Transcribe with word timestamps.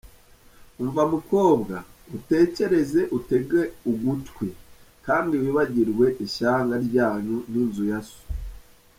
Umva 0.81 1.01
mukobwa, 1.13 1.75
utekereze 2.17 3.01
utege 3.17 3.59
ugutwi, 3.91 4.47
Kandi 5.05 5.33
wibagirwe 5.41 6.05
ishyanga 6.25 6.75
ryanyu 6.85 7.37
n’inzu 7.51 7.83
ya 7.91 7.99
so. 8.07 8.19